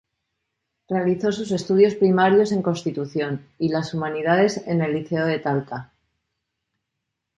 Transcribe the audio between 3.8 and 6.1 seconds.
humanidades en el Liceo de Talca.